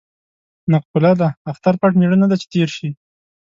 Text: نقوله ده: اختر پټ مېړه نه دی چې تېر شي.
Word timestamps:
نقوله 0.71 1.13
ده: 1.21 1.29
اختر 1.51 1.73
پټ 1.79 1.91
مېړه 1.99 2.17
نه 2.21 2.27
دی 2.29 2.37
چې 2.41 2.47
تېر 2.53 2.69
شي. 2.77 2.89